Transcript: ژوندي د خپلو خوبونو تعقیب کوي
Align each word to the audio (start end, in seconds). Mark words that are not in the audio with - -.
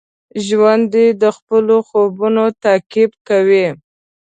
ژوندي 0.45 1.07
د 1.21 1.23
خپلو 1.37 1.75
خوبونو 1.87 2.43
تعقیب 2.63 3.11
کوي 3.27 3.65